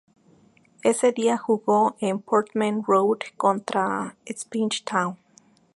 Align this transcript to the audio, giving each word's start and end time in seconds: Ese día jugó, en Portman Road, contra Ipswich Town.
Ese 0.81 1.11
día 1.11 1.37
jugó, 1.37 1.95
en 1.99 2.17
Portman 2.21 2.81
Road, 2.83 3.19
contra 3.37 4.15
Ipswich 4.25 4.83
Town. 4.83 5.19